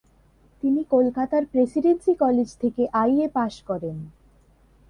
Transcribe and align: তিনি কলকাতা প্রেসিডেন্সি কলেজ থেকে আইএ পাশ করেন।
তিনি 0.63 0.81
কলকাতা 0.83 1.37
প্রেসিডেন্সি 1.51 2.13
কলেজ 2.15 2.49
থেকে 2.55 2.83
আইএ 2.93 3.27
পাশ 3.33 3.53
করেন। 3.63 3.97